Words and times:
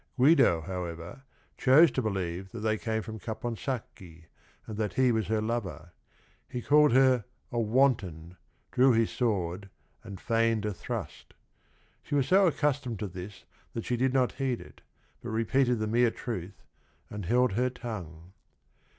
Guido, 0.17 0.61
however, 0.61 1.21
chose 1.59 1.91
to 1.91 2.01
believe 2.01 2.49
that 2.53 2.61
they 2.61 2.75
came 2.79 3.03
from 3.03 3.19
Caponsacchi 3.19 4.25
and 4.65 4.75
that 4.77 4.93
he 4.93 5.11
was 5.11 5.27
her 5.27 5.41
lover. 5.43 5.91
He 6.49 6.63
called 6.63 6.91
her 6.91 7.23
a 7.51 7.59
"wanton," 7.59 8.35
"drew 8.71 8.93
his 8.93 9.11
sword, 9.11 9.69
and 10.03 10.19
feigned 10.19 10.65
a 10.65 10.73
thrust." 10.73 11.35
She 12.01 12.15
was 12.15 12.27
so 12.27 12.49
accus 12.49 12.81
tomed 12.81 12.97
to 12.97 13.07
this 13.07 13.45
that 13.73 13.85
she 13.85 13.95
did 13.95 14.11
not 14.11 14.31
heed 14.31 14.59
it, 14.59 14.81
but 15.21 15.29
repeated 15.29 15.77
the 15.77 15.85
mere 15.85 16.09
truth 16.09 16.63
and 17.11 17.25
held 17.27 17.51
her 17.51 17.69
tongue. 17.69 18.33